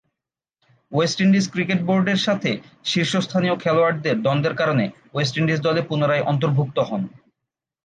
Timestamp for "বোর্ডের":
1.87-2.19